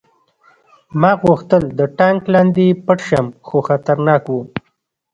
[1.01, 4.35] ما غوښتل د ټانک لاندې پټ شم خو خطرناک و